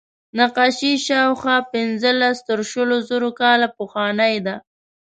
[0.37, 4.55] نقاشي شاوخوا پینځلس تر شلو زره کاله پخوانۍ ده.